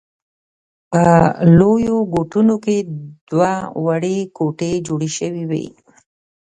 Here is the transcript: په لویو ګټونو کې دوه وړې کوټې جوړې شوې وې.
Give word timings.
په 0.91 1.03
لویو 1.57 1.97
ګټونو 2.15 2.55
کې 2.63 2.77
دوه 3.29 3.53
وړې 3.85 4.17
کوټې 4.37 4.71
جوړې 4.87 5.09
شوې 5.17 5.43
وې. 5.49 5.65